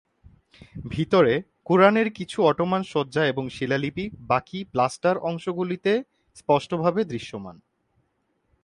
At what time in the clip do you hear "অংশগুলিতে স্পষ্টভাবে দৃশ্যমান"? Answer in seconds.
5.17-7.55